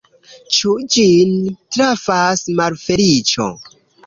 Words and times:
Ĉu 0.53 0.71
ĝin 0.95 1.35
trafas 1.75 2.43
malfeliĉo? 2.63 3.49